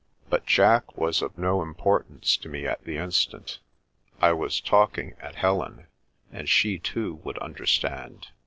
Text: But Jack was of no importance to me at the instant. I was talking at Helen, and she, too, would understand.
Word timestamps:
But 0.31 0.47
Jack 0.47 0.97
was 0.97 1.21
of 1.21 1.37
no 1.37 1.61
importance 1.61 2.35
to 2.37 2.49
me 2.49 2.65
at 2.65 2.83
the 2.85 2.97
instant. 2.97 3.59
I 4.19 4.33
was 4.33 4.59
talking 4.59 5.13
at 5.19 5.35
Helen, 5.35 5.85
and 6.31 6.49
she, 6.49 6.79
too, 6.79 7.21
would 7.23 7.37
understand. 7.37 8.29